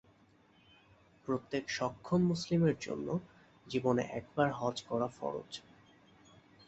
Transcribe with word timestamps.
প্রত্যেক 1.27 1.63
সক্ষম 1.69 2.21
মুসলিমের 2.23 2.75
জন্য 2.81 3.07
জীবনে 3.67 4.03
একবার 4.19 4.49
হজ্জ 4.53 4.77
করা 4.81 5.07
ফরজ। 5.17 5.51